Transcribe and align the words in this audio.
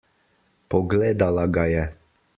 Pogledala 0.69 1.45
ga 1.55 1.65
je. 1.75 1.85